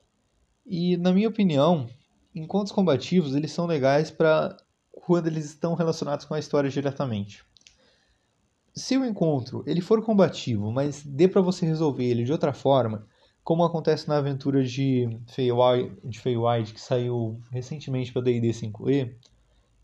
E 0.65 0.96
na 0.98 1.12
minha 1.12 1.27
opinião, 1.27 1.89
encontros 2.34 2.72
combativos 2.72 3.36
eles 3.36 3.51
são 3.51 3.65
legais 3.65 4.12
para 4.12 4.55
quando 4.91 5.27
eles 5.27 5.46
estão 5.46 5.74
relacionados 5.74 6.25
com 6.25 6.36
a 6.36 6.39
história 6.39 6.70
diretamente. 6.70 7.44
Se 8.74 8.98
o 8.98 9.05
encontro 9.05 9.63
ele 9.65 9.82
for 9.82 10.03
combativo, 10.03 10.72
mas 10.72 11.03
dê 11.03 11.27
para 11.27 11.41
você 11.41 11.65
resolver 11.65 12.03
ele 12.03 12.24
de 12.24 12.32
outra 12.32 12.53
forma, 12.53 13.08
como 13.45 13.63
acontece 13.63 14.07
na 14.07 14.17
aventura 14.17 14.63
de 14.63 15.07
Feywild, 15.27 15.95
de 16.03 16.73
que 16.73 16.81
saiu 16.81 17.39
recentemente 17.51 18.11
para 18.11 18.23
D&D 18.23 18.49
5e, 18.49 19.13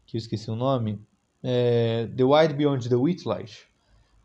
que 0.08 0.18
eu 0.18 0.20
esqueci 0.20 0.50
o 0.50 0.56
nome, 0.56 1.00
é 1.44 2.10
The 2.18 2.24
Wild 2.24 2.56
Beyond 2.56 2.89
the 2.89 2.96
Witchlight. 2.96 3.68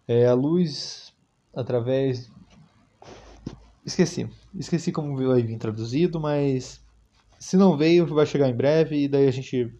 É 0.08 0.26
a 0.26 0.32
luz 0.32 1.12
através... 1.54 2.32
Esqueci. 3.84 4.26
Esqueci 4.58 4.90
como 4.90 5.14
vai 5.14 5.42
vir 5.42 5.58
traduzido, 5.58 6.18
mas 6.18 6.82
se 7.38 7.58
não 7.58 7.76
veio, 7.76 8.06
vai 8.06 8.24
chegar 8.24 8.48
em 8.48 8.56
breve 8.56 9.04
e 9.04 9.06
daí 9.06 9.28
a 9.28 9.32
gente 9.32 9.70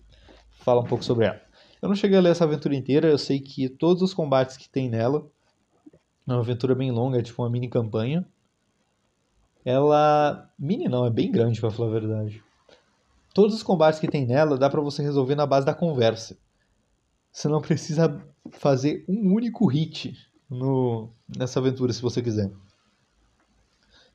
fala 0.60 0.82
um 0.82 0.86
pouco 0.86 1.02
sobre 1.02 1.24
ela. 1.28 1.40
Eu 1.80 1.88
não 1.88 1.96
cheguei 1.96 2.18
a 2.18 2.20
ler 2.20 2.32
essa 2.32 2.44
aventura 2.44 2.76
inteira, 2.76 3.08
eu 3.08 3.16
sei 3.16 3.40
que 3.40 3.70
todos 3.70 4.02
os 4.02 4.12
combates 4.12 4.58
que 4.58 4.68
tem 4.68 4.90
nela, 4.90 5.26
é 6.28 6.32
uma 6.32 6.40
aventura 6.40 6.74
bem 6.74 6.90
longa, 6.90 7.18
é 7.18 7.22
tipo 7.22 7.42
uma 7.42 7.48
mini 7.48 7.70
campanha. 7.70 8.22
Ela. 9.66 10.48
Mini 10.56 10.88
não, 10.88 11.04
é 11.04 11.10
bem 11.10 11.32
grande 11.32 11.60
pra 11.60 11.72
falar 11.72 11.88
a 11.88 11.98
verdade. 11.98 12.40
Todos 13.34 13.56
os 13.56 13.64
combates 13.64 13.98
que 13.98 14.06
tem 14.06 14.24
nela 14.24 14.56
dá 14.56 14.70
para 14.70 14.80
você 14.80 15.02
resolver 15.02 15.34
na 15.34 15.44
base 15.44 15.66
da 15.66 15.74
conversa. 15.74 16.38
Você 17.32 17.48
não 17.48 17.60
precisa 17.60 18.24
fazer 18.52 19.04
um 19.08 19.34
único 19.34 19.66
hit 19.66 20.16
no, 20.48 21.10
nessa 21.36 21.58
aventura 21.58 21.92
se 21.92 22.00
você 22.00 22.22
quiser. 22.22 22.48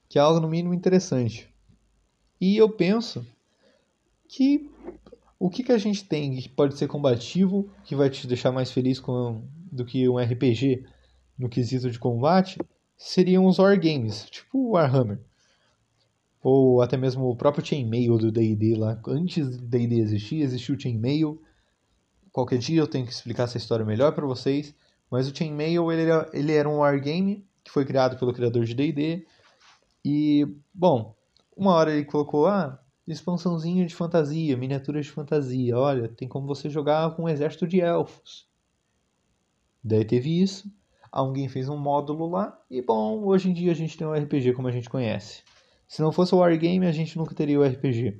Que 0.08 0.18
é 0.18 0.22
algo 0.22 0.40
no 0.40 0.48
mínimo 0.48 0.74
interessante. 0.74 1.50
E 2.40 2.56
eu 2.56 2.70
penso 2.70 3.28
que 4.30 4.72
o 5.38 5.50
que, 5.50 5.64
que 5.64 5.74
a 5.74 5.78
gente 5.78 6.06
tem 6.06 6.34
que 6.38 6.48
pode 6.48 6.78
ser 6.78 6.88
combativo, 6.88 7.70
que 7.84 7.94
vai 7.94 8.10
te 8.10 8.26
deixar 8.26 8.54
mais 8.54 8.72
feliz 8.72 9.02
com, 9.02 9.44
do 9.70 9.84
que 9.84 10.08
um 10.08 10.18
RPG 10.18 10.86
no 11.38 11.50
quesito 11.50 11.92
de 11.92 12.00
combate, 12.00 12.58
seriam 12.98 13.46
os 13.46 13.60
wargames, 13.60 14.30
tipo 14.30 14.72
Warhammer. 14.72 15.20
Ou 16.42 16.82
até 16.82 16.98
mesmo 16.98 17.30
o 17.30 17.36
próprio 17.36 17.66
Chainmail 17.66 18.18
do 18.18 18.32
D&D 18.32 18.76
lá. 18.76 19.00
Antes 19.08 19.58
do 19.58 19.68
D&D 19.68 20.00
existir, 20.00 20.42
existiu 20.42 20.76
o 20.76 20.80
Chainmail. 20.80 21.42
Qualquer 22.32 22.58
dia 22.58 22.80
eu 22.80 22.88
tenho 22.88 23.06
que 23.06 23.12
explicar 23.12 23.44
essa 23.44 23.58
história 23.58 23.86
melhor 23.86 24.14
para 24.14 24.26
vocês. 24.26 24.74
Mas 25.10 25.28
o 25.30 25.36
Chainmail, 25.36 25.92
ele 25.92 26.04
era, 26.04 26.30
ele 26.34 26.54
era 26.54 26.68
um 26.68 26.78
wargame 26.78 27.46
que 27.64 27.72
foi 27.72 27.86
criado 27.86 28.18
pelo 28.18 28.34
criador 28.34 28.66
de 28.66 28.74
D&D. 28.74 29.26
E, 30.04 30.48
bom, 30.74 31.16
uma 31.56 31.74
hora 31.74 31.94
ele 31.94 32.06
colocou, 32.06 32.48
ah, 32.48 32.80
expansãozinha 33.08 33.86
de 33.86 33.94
fantasia, 33.94 34.58
miniaturas 34.58 35.06
de 35.06 35.12
fantasia. 35.12 35.78
Olha, 35.78 36.08
tem 36.08 36.28
como 36.28 36.48
você 36.48 36.70
jogar 36.70 37.16
com 37.16 37.24
um 37.24 37.30
exército 37.30 37.68
de 37.68 37.82
elfos. 37.82 38.48
Daí 39.84 40.06
teve 40.06 40.42
isso. 40.42 40.72
Alguém 41.12 41.50
fez 41.50 41.68
um 41.68 41.78
módulo 41.78 42.30
lá. 42.30 42.60
E, 42.70 42.82
bom, 42.82 43.24
hoje 43.26 43.50
em 43.50 43.54
dia 43.54 43.72
a 43.72 43.76
gente 43.76 43.98
tem 43.98 44.08
um 44.08 44.14
RPG 44.14 44.54
como 44.54 44.68
a 44.68 44.72
gente 44.72 44.90
conhece. 44.90 45.44
Se 45.92 46.02
não 46.02 46.14
fosse 46.14 46.34
o 46.34 46.38
Wargame, 46.38 46.86
a 46.86 46.92
gente 46.94 47.18
nunca 47.18 47.36
teria 47.36 47.60
o 47.60 47.66
RPG. 47.66 48.18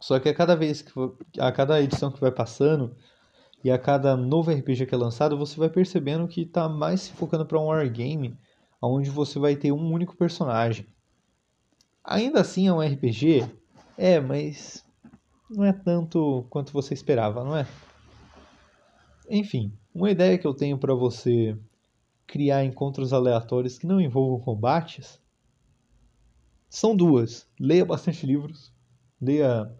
Só 0.00 0.18
que 0.18 0.28
a 0.28 0.34
cada 0.34 0.56
vez 0.56 0.82
que 0.82 0.90
a 1.38 1.52
cada 1.52 1.80
edição 1.80 2.10
que 2.10 2.20
vai 2.20 2.32
passando, 2.32 2.96
e 3.62 3.70
a 3.70 3.78
cada 3.78 4.16
novo 4.16 4.50
RPG 4.50 4.84
que 4.86 4.92
é 4.92 4.98
lançado, 4.98 5.38
você 5.38 5.56
vai 5.60 5.70
percebendo 5.70 6.26
que 6.26 6.40
está 6.40 6.68
mais 6.68 7.02
se 7.02 7.12
focando 7.12 7.46
para 7.46 7.60
um 7.60 7.66
wargame, 7.66 8.36
onde 8.82 9.08
você 9.10 9.38
vai 9.38 9.54
ter 9.54 9.70
um 9.70 9.92
único 9.92 10.16
personagem. 10.16 10.88
Ainda 12.02 12.40
assim 12.40 12.66
é 12.66 12.72
um 12.72 12.80
RPG? 12.80 13.48
É, 13.96 14.18
mas 14.18 14.84
não 15.48 15.64
é 15.64 15.72
tanto 15.72 16.48
quanto 16.50 16.72
você 16.72 16.94
esperava, 16.94 17.44
não 17.44 17.56
é? 17.56 17.64
Enfim, 19.30 19.72
uma 19.94 20.10
ideia 20.10 20.36
que 20.36 20.48
eu 20.48 20.52
tenho 20.52 20.76
para 20.78 20.96
você 20.96 21.56
criar 22.26 22.64
encontros 22.64 23.12
aleatórios 23.12 23.78
que 23.78 23.86
não 23.86 24.00
envolvam 24.00 24.40
combates 24.40 25.24
são 26.76 26.94
duas. 26.94 27.48
Leia 27.58 27.86
bastante 27.86 28.26
livros. 28.26 28.70
Leia 29.18 29.74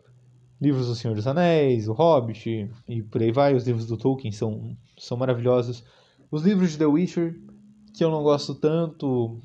livros 0.59 0.87
do 0.87 0.95
Senhor 0.95 1.15
dos 1.15 1.27
Anéis, 1.27 1.89
O 1.89 1.93
Hobbit 1.93 2.71
e 2.89 3.03
por 3.03 3.21
aí 3.21 3.31
vai. 3.31 3.55
Os 3.55 3.67
livros 3.67 3.87
do 3.87 3.99
Tolkien 3.99 4.33
são, 4.33 4.75
são 4.97 5.15
maravilhosos. 5.15 5.85
Os 6.31 6.43
livros 6.43 6.71
de 6.71 6.79
The 6.79 6.87
Witcher, 6.87 7.39
que 7.95 8.03
eu 8.03 8.11
não 8.11 8.23
gosto 8.23 8.55
tanto 8.55 9.39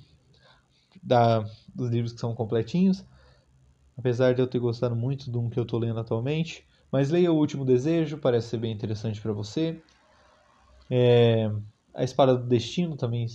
da, 1.03 1.41
dos 1.75 1.89
livros 1.89 2.13
que 2.13 2.22
são 2.22 2.34
completinhos, 2.34 3.03
apesar 3.98 4.34
de 4.34 4.41
eu 4.41 4.48
ter 4.48 4.60
gostado 4.60 4.96
muito 4.96 5.29
de 5.29 5.38
um 5.38 5.50
que 5.50 5.60
eu 5.60 5.63
estou 5.63 5.77
lendo 5.77 6.00
atualmente. 6.00 6.65
Mas 6.89 7.10
leia 7.10 7.34
O 7.34 7.36
Último 7.36 7.65
Desejo, 7.65 8.17
parece 8.17 8.48
ser 8.48 8.60
bem 8.60 8.72
interessante 8.72 9.20
para 9.20 9.34
você. 9.34 9.81
É, 10.89 11.51
a 11.93 12.01
Espada 12.01 12.34
do 12.34 12.48
Destino 12.48 12.96
também 12.96 13.27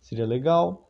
seria 0.00 0.26
legal. 0.26 0.89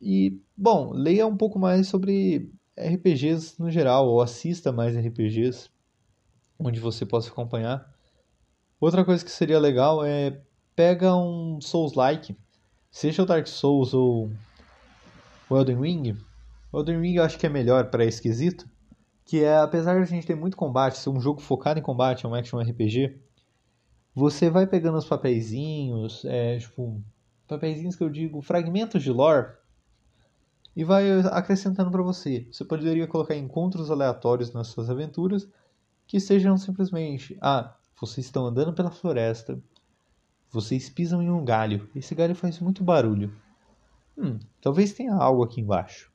E, 0.00 0.40
bom, 0.56 0.92
leia 0.92 1.26
um 1.26 1.36
pouco 1.36 1.58
mais 1.58 1.88
sobre 1.88 2.50
RPGs 2.76 3.54
no 3.58 3.70
geral, 3.70 4.08
ou 4.08 4.20
assista 4.20 4.72
mais 4.72 4.96
RPGs 4.96 5.68
onde 6.58 6.80
você 6.80 7.06
possa 7.06 7.30
acompanhar. 7.30 7.88
Outra 8.80 9.04
coisa 9.04 9.24
que 9.24 9.30
seria 9.30 9.58
legal 9.58 10.04
é 10.04 10.40
pega 10.74 11.14
um 11.16 11.60
Souls-like, 11.60 12.36
seja 12.90 13.22
o 13.22 13.26
Dark 13.26 13.46
Souls 13.46 13.92
ou 13.94 14.30
o 15.50 15.56
Elden 15.56 15.80
Ring. 15.80 16.16
O 16.72 16.78
Elden 16.78 17.00
Ring 17.00 17.14
eu 17.16 17.24
acho 17.24 17.38
que 17.38 17.46
é 17.46 17.48
melhor 17.48 17.90
para 17.90 18.04
esse 18.04 18.22
quesito, 18.22 18.68
que 19.24 19.42
é 19.42 19.58
apesar 19.58 19.96
de 19.96 20.02
a 20.02 20.04
gente 20.04 20.26
ter 20.26 20.36
muito 20.36 20.56
combate, 20.56 20.98
ser 20.98 21.10
um 21.10 21.20
jogo 21.20 21.40
focado 21.40 21.78
em 21.78 21.82
combate, 21.82 22.24
é 22.24 22.28
um 22.28 22.34
action 22.34 22.60
RPG, 22.60 23.18
você 24.14 24.50
vai 24.50 24.66
pegando 24.66 24.98
os 24.98 25.04
papeizinhos, 25.04 26.24
é, 26.24 26.58
tipo, 26.58 27.00
papeizinhos 27.46 27.94
que 27.94 28.02
eu 28.02 28.10
digo, 28.10 28.42
fragmentos 28.42 29.02
de 29.02 29.10
lore, 29.10 29.52
e 30.74 30.84
vai 30.84 31.20
acrescentando 31.32 31.90
para 31.90 32.02
você. 32.02 32.46
Você 32.52 32.64
poderia 32.64 33.06
colocar 33.06 33.34
encontros 33.34 33.90
aleatórios 33.90 34.52
nas 34.52 34.68
suas 34.68 34.88
aventuras 34.88 35.48
que 36.06 36.20
sejam 36.20 36.56
simplesmente: 36.56 37.36
ah, 37.40 37.74
vocês 38.00 38.26
estão 38.26 38.46
andando 38.46 38.72
pela 38.72 38.90
floresta, 38.90 39.60
vocês 40.50 40.88
pisam 40.88 41.22
em 41.22 41.30
um 41.30 41.44
galho, 41.44 41.88
esse 41.94 42.14
galho 42.14 42.34
faz 42.34 42.58
muito 42.60 42.82
barulho. 42.82 43.34
Hum, 44.16 44.38
talvez 44.60 44.92
tenha 44.92 45.14
algo 45.14 45.44
aqui 45.44 45.60
embaixo. 45.60 46.10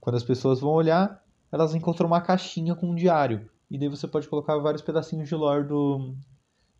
Quando 0.00 0.16
as 0.16 0.24
pessoas 0.24 0.60
vão 0.60 0.70
olhar, 0.70 1.22
elas 1.50 1.74
encontram 1.74 2.06
uma 2.06 2.20
caixinha 2.20 2.74
com 2.74 2.90
um 2.90 2.94
diário. 2.94 3.48
E 3.70 3.78
daí 3.78 3.88
você 3.88 4.06
pode 4.06 4.28
colocar 4.28 4.56
vários 4.58 4.82
pedacinhos 4.82 5.28
de 5.28 5.34
lore 5.34 5.66
do, 5.66 6.14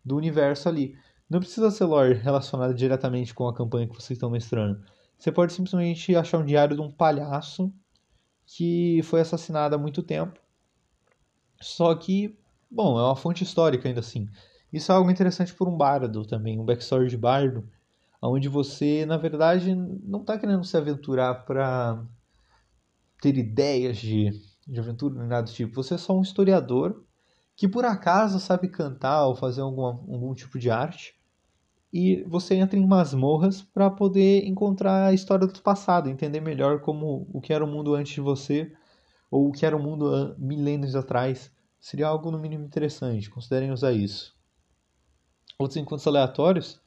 do 0.03 0.15
universo 0.15 0.67
ali. 0.67 0.95
Não 1.29 1.39
precisa 1.39 1.69
ser 1.69 1.85
lore 1.85 2.13
relacionada 2.15 2.73
diretamente 2.73 3.33
com 3.33 3.47
a 3.47 3.53
campanha 3.53 3.87
que 3.87 3.95
vocês 3.95 4.17
estão 4.17 4.29
mestrando. 4.29 4.83
Você 5.19 5.33
pode 5.33 5.51
simplesmente 5.51 6.15
achar 6.15 6.37
um 6.37 6.45
diário 6.45 6.77
de 6.77 6.81
um 6.81 6.89
palhaço 6.89 7.73
que 8.45 9.01
foi 9.03 9.19
assassinado 9.19 9.75
há 9.75 9.77
muito 9.77 10.01
tempo. 10.01 10.39
Só 11.61 11.93
que, 11.93 12.39
bom, 12.71 12.97
é 12.97 13.03
uma 13.03 13.17
fonte 13.17 13.43
histórica 13.43 13.89
ainda 13.89 13.99
assim. 13.99 14.29
Isso 14.71 14.91
é 14.91 14.95
algo 14.95 15.11
interessante 15.11 15.53
por 15.53 15.67
um 15.67 15.75
bardo 15.75 16.25
também, 16.25 16.57
um 16.57 16.63
backstory 16.63 17.09
de 17.09 17.17
bardo, 17.17 17.69
onde 18.21 18.47
você, 18.47 19.05
na 19.05 19.17
verdade, 19.17 19.75
não 19.75 20.21
está 20.21 20.37
querendo 20.37 20.63
se 20.63 20.77
aventurar 20.77 21.45
para 21.45 22.01
ter 23.21 23.37
ideias 23.37 23.97
de, 23.97 24.31
de 24.65 24.79
aventura 24.79 25.15
nem 25.15 25.27
nada 25.27 25.43
do 25.43 25.51
tipo. 25.51 25.75
Você 25.75 25.95
é 25.95 25.97
só 25.97 26.17
um 26.17 26.21
historiador 26.21 27.03
que 27.57 27.67
por 27.67 27.83
acaso 27.83 28.39
sabe 28.39 28.69
cantar 28.69 29.25
ou 29.25 29.35
fazer 29.35 29.59
algum, 29.59 29.83
algum 29.83 30.33
tipo 30.33 30.57
de 30.57 30.69
arte 30.69 31.18
e 31.91 32.23
você 32.23 32.55
entra 32.55 32.77
em 32.77 32.85
masmorras 32.85 33.61
para 33.61 33.89
poder 33.89 34.45
encontrar 34.45 35.07
a 35.07 35.13
história 35.13 35.47
do 35.47 35.61
passado, 35.61 36.09
entender 36.09 36.39
melhor 36.39 36.81
como 36.81 37.27
o 37.33 37.41
que 37.41 37.51
era 37.51 37.65
o 37.65 37.67
mundo 37.67 37.95
antes 37.95 38.13
de 38.13 38.21
você 38.21 38.71
ou 39.31 39.49
o 39.49 39.51
que 39.51 39.65
era 39.65 39.75
o 39.75 39.81
mundo 39.81 40.35
milênios 40.37 40.95
atrás. 40.95 41.51
Seria 41.79 42.07
algo 42.07 42.29
no 42.29 42.39
mínimo 42.39 42.65
interessante, 42.65 43.29
considerem 43.29 43.71
usar 43.71 43.93
isso. 43.93 44.37
Outros 45.57 45.77
encontros 45.77 46.07
aleatórios 46.07 46.79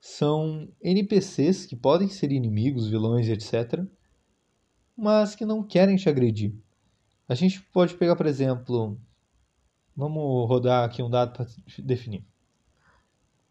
são 0.00 0.68
NPCs 0.80 1.66
que 1.66 1.74
podem 1.74 2.08
ser 2.08 2.30
inimigos, 2.30 2.88
vilões, 2.88 3.28
etc., 3.28 3.84
mas 4.96 5.34
que 5.34 5.44
não 5.44 5.62
querem 5.62 5.96
te 5.96 6.08
agredir. 6.08 6.54
A 7.28 7.34
gente 7.34 7.60
pode 7.60 7.94
pegar, 7.94 8.16
por 8.16 8.26
exemplo, 8.26 8.98
vamos 9.94 10.48
rodar 10.48 10.84
aqui 10.84 11.02
um 11.02 11.10
dado 11.10 11.32
para 11.32 11.46
definir. 11.78 12.24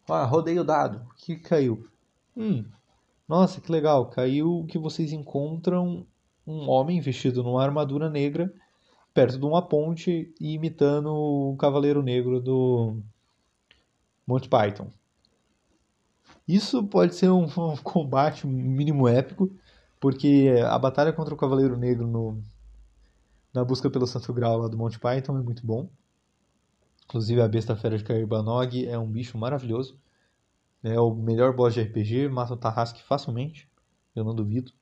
Ah, 0.08 0.24
rodei 0.24 0.58
o 0.58 0.64
dado. 0.64 1.06
O 1.10 1.14
que 1.14 1.36
caiu? 1.36 1.88
Hum, 2.36 2.64
nossa, 3.28 3.60
que 3.60 3.70
legal. 3.72 4.06
Caiu 4.10 4.64
que 4.68 4.78
vocês 4.78 5.12
encontram 5.12 6.06
um 6.46 6.68
homem 6.68 7.00
vestido 7.00 7.42
numa 7.42 7.62
armadura 7.62 8.08
negra 8.08 8.52
perto 9.12 9.38
de 9.38 9.44
uma 9.46 9.66
ponte 9.66 10.32
e 10.38 10.52
imitando 10.52 11.06
o 11.10 11.56
Cavaleiro 11.56 12.02
Negro 12.02 12.38
do 12.38 12.98
Monty 14.26 14.46
Python. 14.46 14.90
Isso 16.46 16.84
pode 16.84 17.14
ser 17.14 17.30
um, 17.30 17.46
um 17.56 17.76
combate 17.78 18.46
mínimo 18.46 19.08
épico, 19.08 19.50
porque 19.98 20.54
a 20.68 20.78
batalha 20.78 21.12
contra 21.14 21.32
o 21.32 21.36
Cavaleiro 21.36 21.76
Negro 21.76 22.06
no, 22.06 22.42
na 23.54 23.64
busca 23.64 23.88
pelo 23.88 24.06
Santo 24.06 24.32
Grau 24.34 24.58
lá 24.58 24.68
do 24.68 24.76
Monty 24.76 24.98
Python 24.98 25.38
é 25.38 25.42
muito 25.42 25.66
bom. 25.66 25.88
Inclusive 27.06 27.40
a 27.40 27.48
besta 27.48 27.74
fera 27.74 27.96
de 27.96 28.04
Caerbanog 28.04 28.86
é 28.86 28.98
um 28.98 29.10
bicho 29.10 29.38
maravilhoso. 29.38 29.98
É 30.82 31.00
o 31.00 31.14
melhor 31.14 31.54
boss 31.54 31.74
de 31.74 31.80
RPG, 31.80 32.28
mata 32.28 32.52
o 32.52 32.56
Tarrasque 32.56 33.02
facilmente, 33.02 33.68
eu 34.14 34.24
não 34.24 34.34
duvido. 34.34 34.72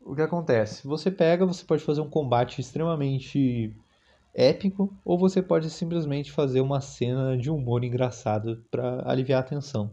O 0.00 0.14
que 0.14 0.22
acontece? 0.22 0.86
Você 0.86 1.10
pega, 1.10 1.44
você 1.44 1.64
pode 1.64 1.82
fazer 1.82 2.00
um 2.00 2.08
combate 2.08 2.60
extremamente 2.60 3.76
épico, 4.32 4.96
ou 5.04 5.18
você 5.18 5.42
pode 5.42 5.68
simplesmente 5.70 6.30
fazer 6.30 6.60
uma 6.60 6.80
cena 6.80 7.36
de 7.36 7.50
humor 7.50 7.82
engraçado 7.82 8.64
para 8.70 9.02
aliviar 9.10 9.40
a 9.40 9.46
tensão. 9.46 9.90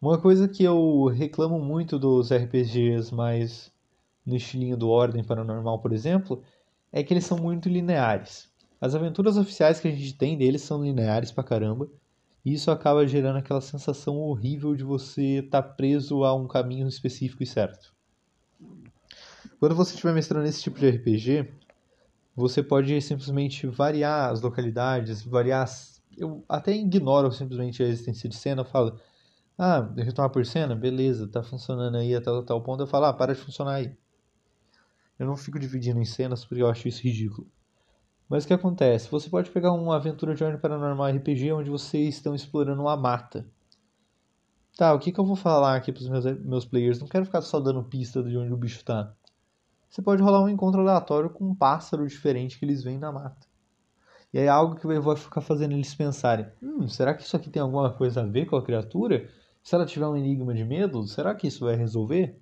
Uma 0.00 0.18
coisa 0.18 0.48
que 0.48 0.62
eu 0.62 1.06
reclamo 1.06 1.58
muito 1.58 1.98
dos 1.98 2.30
RPGs 2.30 3.14
mais 3.14 3.72
no 4.24 4.36
estilinho 4.36 4.76
do 4.76 4.88
Ordem 4.88 5.24
Paranormal, 5.24 5.78
por 5.80 5.92
exemplo, 5.92 6.42
é 6.92 7.02
que 7.02 7.12
eles 7.12 7.24
são 7.24 7.38
muito 7.38 7.68
lineares. 7.68 8.48
As 8.80 8.94
aventuras 8.94 9.36
oficiais 9.36 9.80
que 9.80 9.88
a 9.88 9.90
gente 9.90 10.14
tem 10.14 10.36
deles 10.36 10.62
são 10.62 10.82
lineares 10.82 11.32
pra 11.32 11.42
caramba, 11.42 11.88
e 12.44 12.52
isso 12.52 12.70
acaba 12.70 13.06
gerando 13.06 13.38
aquela 13.38 13.60
sensação 13.60 14.16
horrível 14.16 14.76
de 14.76 14.84
você 14.84 15.38
estar 15.38 15.62
tá 15.62 15.68
preso 15.68 16.24
a 16.24 16.34
um 16.34 16.46
caminho 16.46 16.86
específico 16.86 17.42
e 17.42 17.46
certo. 17.46 17.94
Quando 19.58 19.74
você 19.74 19.94
estiver 19.94 20.12
mestrando 20.12 20.46
esse 20.46 20.62
tipo 20.62 20.78
de 20.78 20.88
RPG, 20.88 21.50
você 22.36 22.62
pode 22.62 23.00
simplesmente 23.00 23.66
variar 23.66 24.30
as 24.30 24.42
localidades, 24.42 25.24
variar. 25.24 25.66
Eu 26.16 26.44
até 26.48 26.72
ignoro 26.72 27.32
simplesmente 27.32 27.82
a 27.82 27.86
existência 27.86 28.28
de 28.28 28.36
cena, 28.36 28.60
eu 28.60 28.66
falo, 28.66 29.00
ah, 29.58 29.80
retomar 29.96 30.30
por 30.30 30.44
cena? 30.44 30.74
Beleza, 30.74 31.26
tá 31.26 31.42
funcionando 31.42 31.96
aí 31.96 32.14
até 32.14 32.30
tal 32.42 32.62
ponto. 32.62 32.82
Eu 32.82 32.86
falo, 32.86 33.06
ah, 33.06 33.12
para 33.12 33.34
de 33.34 33.40
funcionar 33.40 33.76
aí. 33.76 33.96
Eu 35.18 35.26
não 35.26 35.36
fico 35.36 35.58
dividindo 35.58 35.98
em 35.98 36.04
cenas 36.04 36.44
porque 36.44 36.62
eu 36.62 36.68
acho 36.68 36.86
isso 36.86 37.02
ridículo. 37.02 37.50
Mas 38.28 38.44
o 38.44 38.46
que 38.46 38.54
acontece? 38.54 39.10
Você 39.10 39.30
pode 39.30 39.50
pegar 39.50 39.72
uma 39.72 39.96
aventura 39.96 40.34
de 40.34 40.42
Ordem 40.42 40.60
Paranormal 40.60 41.10
RPG 41.10 41.52
onde 41.52 41.70
vocês 41.70 42.16
estão 42.16 42.34
explorando 42.34 42.82
uma 42.82 42.96
mata. 42.96 43.46
Tá, 44.76 44.92
o 44.92 44.98
que, 44.98 45.12
que 45.12 45.18
eu 45.18 45.24
vou 45.24 45.36
falar 45.36 45.76
aqui 45.76 45.92
pros 45.92 46.08
meus, 46.08 46.24
meus 46.40 46.64
players? 46.64 46.98
Não 46.98 47.06
quero 47.06 47.24
ficar 47.24 47.40
só 47.40 47.60
dando 47.60 47.84
pista 47.84 48.22
de 48.22 48.36
onde 48.36 48.52
o 48.52 48.56
bicho 48.56 48.84
tá. 48.84 49.14
Você 49.88 50.02
pode 50.02 50.22
rolar 50.22 50.42
um 50.42 50.48
encontro 50.48 50.80
aleatório 50.80 51.30
com 51.30 51.44
um 51.44 51.54
pássaro 51.54 52.06
diferente 52.06 52.58
que 52.58 52.64
eles 52.64 52.82
veem 52.82 52.98
na 52.98 53.12
mata. 53.12 53.46
E 54.34 54.38
é 54.38 54.48
algo 54.48 54.74
que 54.74 54.86
vai 54.86 55.16
ficar 55.16 55.40
fazendo 55.40 55.72
eles 55.72 55.94
pensarem: 55.94 56.46
hum, 56.62 56.88
será 56.88 57.14
que 57.14 57.22
isso 57.22 57.36
aqui 57.36 57.48
tem 57.48 57.62
alguma 57.62 57.90
coisa 57.92 58.20
a 58.20 58.26
ver 58.26 58.46
com 58.46 58.56
a 58.56 58.62
criatura? 58.62 59.30
Se 59.62 59.74
ela 59.74 59.86
tiver 59.86 60.06
um 60.06 60.16
enigma 60.16 60.52
de 60.52 60.64
medo, 60.64 61.06
será 61.06 61.34
que 61.34 61.46
isso 61.46 61.64
vai 61.64 61.76
resolver? 61.76 62.38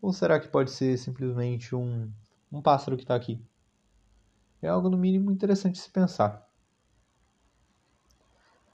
Ou 0.00 0.12
será 0.12 0.40
que 0.40 0.48
pode 0.48 0.70
ser 0.70 0.96
simplesmente 0.96 1.74
um, 1.74 2.10
um 2.50 2.62
pássaro 2.62 2.96
que 2.96 3.02
está 3.02 3.14
aqui? 3.14 3.44
É 4.62 4.68
algo, 4.68 4.88
no 4.88 4.96
mínimo, 4.96 5.32
interessante 5.32 5.78
se 5.78 5.90
pensar. 5.90 6.48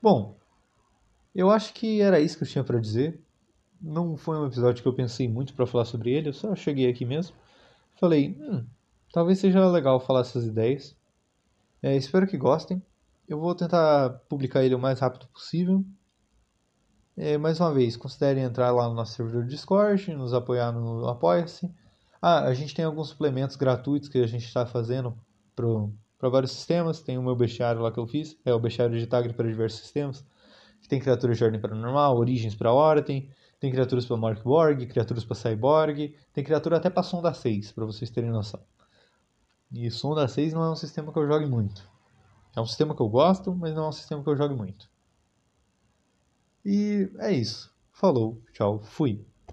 Bom, 0.00 0.38
eu 1.34 1.50
acho 1.50 1.72
que 1.72 2.00
era 2.00 2.20
isso 2.20 2.36
que 2.36 2.44
eu 2.44 2.48
tinha 2.48 2.62
para 2.62 2.78
dizer. 2.78 3.20
Não 3.80 4.16
foi 4.16 4.36
um 4.38 4.46
episódio 4.46 4.82
que 4.82 4.88
eu 4.88 4.94
pensei 4.94 5.26
muito 5.28 5.54
para 5.54 5.66
falar 5.66 5.86
sobre 5.86 6.12
ele, 6.12 6.28
eu 6.28 6.32
só 6.32 6.54
cheguei 6.54 6.90
aqui 6.90 7.04
mesmo. 7.04 7.34
Falei, 7.94 8.36
hum, 8.38 8.66
talvez 9.12 9.38
seja 9.38 9.66
legal 9.68 9.98
falar 9.98 10.20
essas 10.20 10.44
ideias. 10.44 10.96
É, 11.82 11.96
espero 11.96 12.26
que 12.26 12.36
gostem. 12.36 12.82
Eu 13.26 13.40
vou 13.40 13.54
tentar 13.54 14.10
publicar 14.28 14.64
ele 14.64 14.74
o 14.74 14.78
mais 14.78 15.00
rápido 15.00 15.26
possível. 15.28 15.84
É, 17.16 17.36
mais 17.36 17.60
uma 17.60 17.72
vez, 17.72 17.96
considere 17.96 18.40
entrar 18.40 18.70
lá 18.70 18.88
no 18.88 18.94
nosso 18.94 19.14
servidor 19.14 19.44
Discord, 19.44 20.14
nos 20.14 20.32
apoiar 20.32 20.70
no 20.72 21.08
Apoia-se. 21.08 21.72
Ah, 22.20 22.44
a 22.44 22.54
gente 22.54 22.74
tem 22.74 22.84
alguns 22.84 23.08
suplementos 23.08 23.56
gratuitos 23.56 24.08
que 24.08 24.18
a 24.18 24.26
gente 24.26 24.44
está 24.44 24.66
fazendo 24.66 25.16
para 26.18 26.28
vários 26.28 26.52
sistemas. 26.52 27.00
Tem 27.02 27.18
o 27.18 27.22
meu 27.22 27.36
bestiário 27.36 27.80
lá 27.80 27.92
que 27.92 27.98
eu 27.98 28.06
fiz, 28.06 28.36
é 28.44 28.52
o 28.52 28.58
bestiário 28.58 28.98
de 28.98 29.06
Tagre 29.06 29.32
para 29.32 29.48
diversos 29.48 29.80
sistemas. 29.80 30.24
Tem 30.88 31.00
criaturas 31.00 31.36
de 31.36 31.44
ordem 31.44 31.60
paranormal, 31.60 32.16
origens 32.16 32.54
para 32.54 32.72
Ordem, 32.72 33.30
tem 33.60 33.70
criaturas 33.70 34.06
para 34.06 34.16
Morkborg, 34.16 34.86
criaturas 34.86 35.24
para 35.24 35.34
Cyborg, 35.34 36.14
tem 36.32 36.44
criatura 36.44 36.76
até 36.76 36.88
para 36.88 37.02
Sonda 37.02 37.34
6, 37.34 37.72
para 37.72 37.84
vocês 37.84 38.10
terem 38.10 38.30
noção. 38.30 38.60
E 39.70 39.90
Sonda 39.90 40.26
6 40.26 40.54
não 40.54 40.64
é 40.64 40.70
um 40.70 40.76
sistema 40.76 41.12
que 41.12 41.18
eu 41.18 41.26
jogue 41.26 41.46
muito. 41.46 41.86
É 42.56 42.60
um 42.60 42.66
sistema 42.66 42.94
que 42.94 43.02
eu 43.02 43.08
gosto, 43.08 43.54
mas 43.54 43.74
não 43.74 43.84
é 43.84 43.88
um 43.88 43.92
sistema 43.92 44.22
que 44.22 44.30
eu 44.30 44.36
jogue 44.36 44.54
muito. 44.54 44.88
E 46.64 47.10
é 47.18 47.32
isso. 47.32 47.72
Falou, 47.92 48.40
tchau, 48.52 48.80
fui. 48.80 49.26